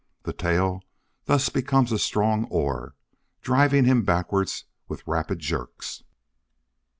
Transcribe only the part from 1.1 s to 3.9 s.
thus becomes a strong oar, driving